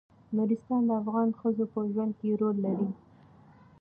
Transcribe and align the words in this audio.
نورستان 0.35 0.81
د 0.87 0.91
افغان 1.01 1.29
ښځو 1.39 1.65
په 1.73 1.79
ژوند 1.91 2.13
کې 2.19 2.37
رول 2.39 2.55
لري. 2.65 2.89